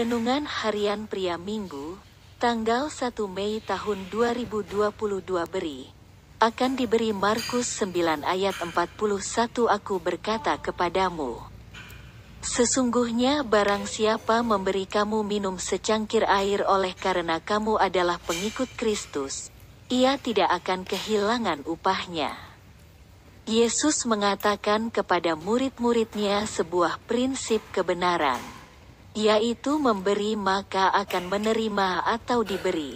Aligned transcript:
Renungan 0.00 0.48
Harian 0.48 1.04
Pria 1.04 1.36
Minggu, 1.36 2.00
tanggal 2.40 2.88
1 2.88 3.20
Mei 3.28 3.60
tahun 3.60 4.08
2022 4.08 4.80
beri. 5.44 5.92
Akan 6.40 6.72
diberi 6.72 7.12
Markus 7.12 7.68
9 7.84 8.24
ayat 8.24 8.56
41 8.64 8.96
Aku 9.68 10.00
berkata 10.00 10.56
kepadamu. 10.56 11.44
Sesungguhnya 12.40 13.44
barang 13.44 13.84
siapa 13.84 14.40
memberi 14.40 14.88
kamu 14.88 15.20
minum 15.20 15.60
secangkir 15.60 16.24
air 16.24 16.64
oleh 16.64 16.96
karena 16.96 17.36
kamu 17.36 17.76
adalah 17.76 18.16
pengikut 18.24 18.72
Kristus, 18.80 19.52
ia 19.92 20.16
tidak 20.16 20.48
akan 20.64 20.88
kehilangan 20.88 21.68
upahnya. 21.68 22.32
Yesus 23.44 24.08
mengatakan 24.08 24.88
kepada 24.88 25.36
murid-muridnya 25.36 26.48
sebuah 26.48 26.96
prinsip 27.04 27.60
kebenaran 27.68 28.59
yaitu 29.14 29.74
memberi 29.82 30.38
maka 30.38 30.86
akan 30.94 31.26
menerima 31.26 32.06
atau 32.06 32.46
diberi. 32.46 32.94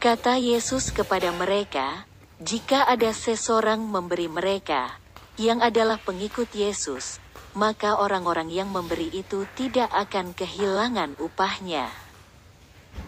Kata 0.00 0.40
Yesus 0.40 0.90
kepada 0.90 1.30
mereka, 1.30 2.08
jika 2.42 2.88
ada 2.88 3.12
seseorang 3.12 3.84
memberi 3.84 4.26
mereka, 4.26 4.98
yang 5.38 5.62
adalah 5.62 6.00
pengikut 6.00 6.50
Yesus, 6.56 7.22
maka 7.52 8.00
orang-orang 8.00 8.48
yang 8.48 8.72
memberi 8.72 9.12
itu 9.12 9.44
tidak 9.54 9.92
akan 9.92 10.32
kehilangan 10.32 11.20
upahnya. 11.20 11.92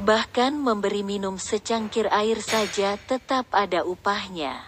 Bahkan 0.01 0.55
memberi 0.55 1.05
minum 1.05 1.37
secangkir 1.41 2.09
air 2.13 2.41
saja 2.41 2.97
tetap 2.97 3.49
ada 3.52 3.85
upahnya. 3.85 4.65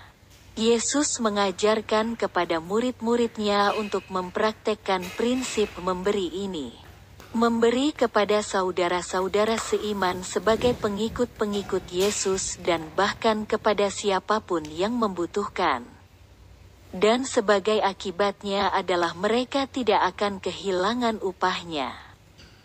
Yesus 0.56 1.20
mengajarkan 1.20 2.16
kepada 2.16 2.64
murid-muridnya 2.64 3.76
untuk 3.76 4.08
mempraktekkan 4.08 5.04
prinsip 5.20 5.68
memberi 5.76 6.32
ini 6.32 6.85
memberi 7.34 7.90
kepada 7.90 8.44
saudara-saudara 8.44 9.58
seiman 9.58 10.22
sebagai 10.22 10.76
pengikut-pengikut 10.78 11.82
Yesus 11.90 12.60
dan 12.62 12.86
bahkan 12.94 13.48
kepada 13.48 13.90
siapa 13.90 14.38
pun 14.44 14.62
yang 14.66 14.94
membutuhkan. 14.94 15.82
Dan 16.94 17.26
sebagai 17.26 17.82
akibatnya 17.82 18.70
adalah 18.70 19.12
mereka 19.18 19.66
tidak 19.66 20.14
akan 20.14 20.38
kehilangan 20.38 21.18
upahnya. 21.20 21.92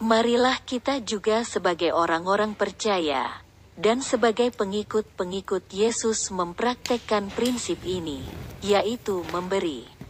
Marilah 0.01 0.57
kita 0.65 0.97
juga 1.01 1.45
sebagai 1.45 1.93
orang-orang 1.93 2.57
percaya, 2.57 3.41
dan 3.77 4.01
sebagai 4.01 4.49
pengikut-pengikut 4.49 5.69
Yesus 5.69 6.33
mempraktekkan 6.33 7.29
prinsip 7.33 7.81
ini, 7.85 8.25
yaitu 8.65 9.21
memberi. 9.29 10.00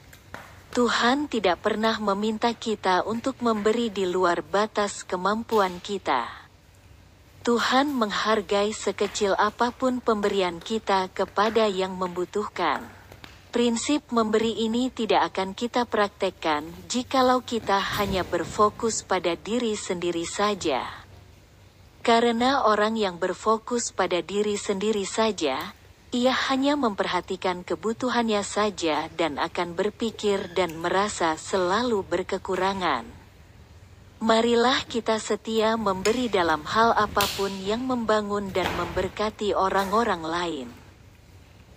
Tuhan 0.72 1.27
tidak 1.27 1.67
pernah 1.67 2.00
meminta 2.00 2.55
kita 2.55 3.03
untuk 3.03 3.44
memberi 3.44 3.91
di 3.91 4.08
luar 4.08 4.39
batas 4.39 5.03
kemampuan 5.03 5.83
kita. 5.83 6.31
Tuhan 7.44 7.91
menghargai 7.91 8.72
sekecil 8.72 9.36
apa 9.36 9.75
pun 9.75 10.00
pemberian 10.00 10.63
kita 10.63 11.11
kepada 11.11 11.67
yang 11.67 12.00
membutuhkan. 12.00 12.88
Prinsip 13.52 14.16
memberi 14.16 14.63
ini 14.63 14.88
tidak 14.88 15.36
akan 15.36 15.52
kita 15.52 15.83
praktekkan 15.83 16.63
jikalau 16.88 17.44
kita 17.44 17.75
hanya 18.00 18.23
berfokus 18.23 19.03
pada 19.03 19.35
diri 19.35 19.75
sendiri 19.75 20.23
saja. 20.23 20.88
Karena 22.00 22.63
orang 22.63 22.95
yang 22.95 23.19
berfokus 23.19 23.91
pada 23.91 24.23
diri 24.23 24.56
sendiri 24.56 25.03
saja, 25.03 25.75
ia 26.12 26.36
hanya 26.52 26.76
memperhatikan 26.76 27.64
kebutuhannya 27.64 28.44
saja 28.44 29.08
dan 29.16 29.40
akan 29.40 29.80
berpikir 29.80 30.52
dan 30.52 30.76
merasa 30.76 31.40
selalu 31.40 32.03
berkekurangan. 32.03 33.08
Marilah 34.20 34.84
kita 34.92 35.18
setia 35.23 35.80
memberi 35.80 36.28
dalam 36.28 36.68
hal 36.68 36.92
apa 37.00 37.23
pun 37.40 37.50
yang 37.64 37.88
membangun 37.88 38.52
dan 38.52 38.68
memberkati 38.76 39.56
orang-orang 39.56 40.22
lain. 40.22 40.68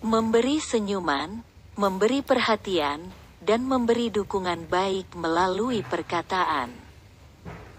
Memberi 0.02 0.58
senyuman, 0.58 1.40
memberi 1.78 2.20
perhatian, 2.20 3.14
dan 3.38 3.62
memberi 3.64 4.10
dukungan 4.10 4.66
baik 4.66 5.14
melalui 5.14 5.86
perkataan, 5.86 6.74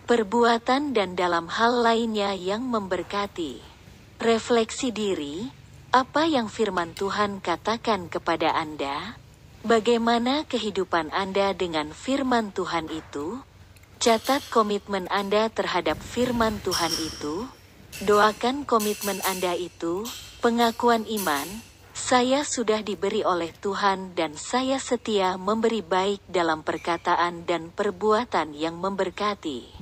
perbuatan, 0.08 0.96
dan 0.96 1.20
dalam 1.20 1.52
hal 1.52 1.84
lainnya 1.84 2.32
yang 2.32 2.64
memberkati. 2.64 3.60
Refleksi 4.24 4.90
diri 4.96 5.65
apa 5.96 6.28
yang 6.28 6.52
firman 6.52 6.92
Tuhan 6.92 7.40
katakan 7.40 8.12
kepada 8.12 8.52
Anda? 8.52 9.16
Bagaimana 9.64 10.44
kehidupan 10.44 11.08
Anda 11.16 11.56
dengan 11.56 11.96
firman 11.96 12.52
Tuhan 12.52 12.92
itu? 12.92 13.40
Catat 14.04 14.44
komitmen 14.52 15.08
Anda 15.08 15.48
terhadap 15.48 15.96
firman 16.04 16.60
Tuhan 16.68 16.92
itu. 17.00 17.48
Doakan 18.04 18.68
komitmen 18.68 19.24
Anda 19.24 19.56
itu, 19.56 20.04
pengakuan 20.44 21.08
iman, 21.08 21.48
saya 21.96 22.44
sudah 22.44 22.84
diberi 22.84 23.24
oleh 23.24 23.56
Tuhan 23.56 24.20
dan 24.20 24.36
saya 24.36 24.84
setia 24.84 25.40
memberi 25.40 25.80
baik 25.80 26.20
dalam 26.28 26.60
perkataan 26.60 27.48
dan 27.48 27.72
perbuatan 27.72 28.52
yang 28.52 28.76
memberkati. 28.84 29.75